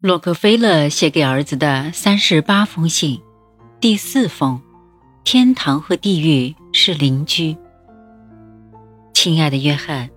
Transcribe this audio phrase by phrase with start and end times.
[0.00, 3.20] 洛克菲勒写给儿子的三十八封信，
[3.80, 4.58] 第四封：
[5.24, 7.54] 天堂和地狱是邻居。
[9.12, 10.08] 亲爱的约翰，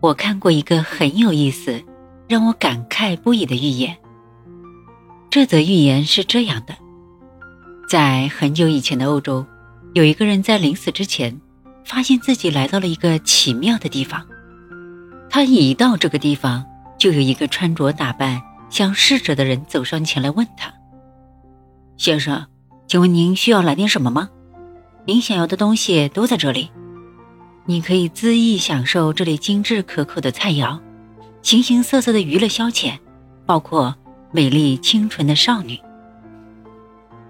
[0.00, 1.80] 我看过一个很有意思、
[2.26, 3.96] 让我感慨不已的预言。
[5.30, 6.74] 这则预言是这样的：
[7.88, 9.46] 在很久以前的欧洲，
[9.94, 11.40] 有一个人在临死之前，
[11.84, 14.26] 发现自己来到了一个奇妙的地方。
[15.30, 16.66] 他一到这个地方，
[16.98, 18.42] 就有一个穿着打扮。
[18.72, 20.72] 向逝者的人走上前来问他
[21.98, 22.46] ：“先生，
[22.88, 24.30] 请问您需要来点什么吗？
[25.04, 26.70] 您想要的东西都在这里，
[27.66, 30.80] 你可以恣意享受这里精致可口的菜肴，
[31.42, 32.98] 形形色色的娱乐消遣，
[33.44, 33.94] 包括
[34.30, 35.78] 美丽清纯的少女。”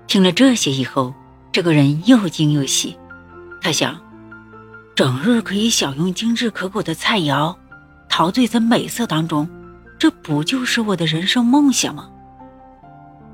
[0.07, 1.13] 听了这些以后，
[1.51, 2.97] 这个人又惊又喜，
[3.61, 4.01] 他想：
[4.95, 7.53] 整日可以享用精致可口的菜肴，
[8.09, 9.49] 陶醉在美色当中。
[10.03, 12.11] 这不就是我的人生梦想吗？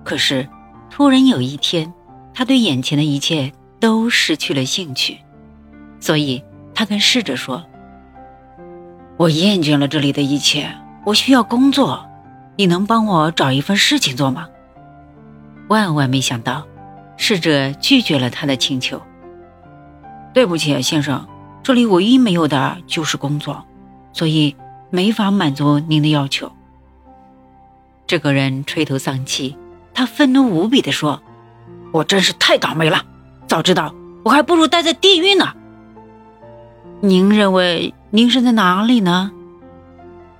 [0.04, 0.46] 可是，
[0.90, 1.90] 突然有一天，
[2.34, 5.16] 他对眼前的一切都失去了兴趣，
[5.98, 6.44] 所以
[6.74, 7.64] 他跟侍者说
[9.16, 10.70] ：“我厌倦了这里的一切，
[11.06, 12.06] 我需要工作，
[12.56, 14.46] 你能帮我找一份事情做吗？”
[15.70, 16.66] 万万没想到，
[17.16, 19.00] 侍者拒绝了他的请求。
[20.34, 21.26] 对不起，先生，
[21.62, 23.64] 这里唯一没有的就是工作，
[24.12, 24.54] 所以
[24.90, 26.52] 没法满足您的要求。
[28.08, 29.54] 这个人垂头丧气，
[29.92, 31.22] 他愤怒无比地说
[31.92, 33.04] ：“我真是太倒霉了！
[33.46, 35.52] 早知道我还不如待在地狱呢。”
[37.00, 39.30] 您认为您是在哪里呢？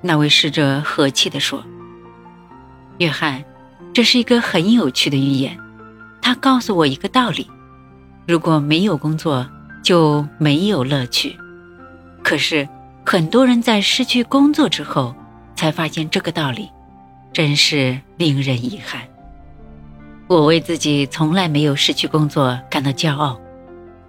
[0.01, 1.63] 那位侍者和气地说
[2.97, 3.45] ：“约翰，
[3.93, 5.59] 这是一个很有趣的预言，
[6.23, 7.47] 他告诉我一个道理：
[8.27, 9.47] 如果没有工作，
[9.83, 11.37] 就没有乐趣。
[12.23, 12.67] 可是
[13.05, 15.15] 很多人在失去工作之后，
[15.55, 16.71] 才发现这个道理。”
[17.33, 19.03] 真是令人遗憾。
[20.27, 23.41] 我为自己从来没有失去工作感到骄傲，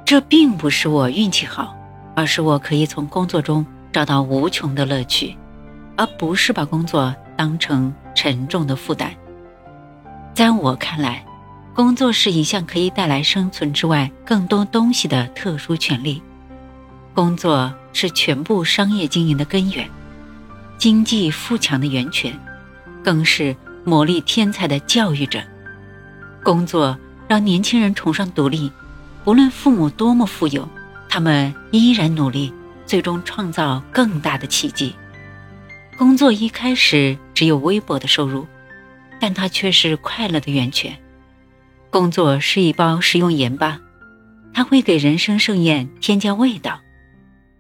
[0.03, 1.76] 这并不是我运气好，
[2.16, 5.38] 而是我可以从工作中找到无穷的乐趣，
[5.95, 9.14] 而不是把工作当成沉重的负担。
[10.33, 11.23] 在我看来，
[11.73, 16.22] 工作是一项可以带来生存之外更多东西的特殊权利。
[17.14, 19.89] 工作是全部商业经营的根源，
[20.77, 22.38] 经济富强的源泉。
[23.04, 25.42] 更是磨砺天才的教育者。
[26.43, 28.71] 工作让年轻人崇尚独立，
[29.23, 30.67] 不论父母多么富有，
[31.08, 32.54] 他们依然努力，
[32.86, 34.95] 最终创造更大的奇迹。
[35.98, 38.48] 工作一开始只有微薄的收入，
[39.20, 40.98] 但它却是快乐的源泉。
[41.89, 43.80] 工作是一包食用盐巴，
[44.54, 46.80] 它会给人生盛宴添加味道。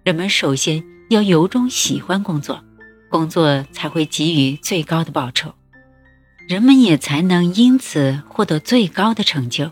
[0.03, 2.63] 人们首先要由衷喜欢工作。
[3.09, 5.53] 工作才会给予最高的报酬，
[6.47, 9.71] 人们也才能因此获得最高的成就。